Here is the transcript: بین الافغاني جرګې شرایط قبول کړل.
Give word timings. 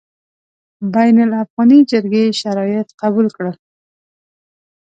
بین 0.93 1.17
الافغاني 1.25 1.79
جرګې 1.91 2.25
شرایط 2.41 2.87
قبول 3.01 3.27
کړل. 3.35 3.55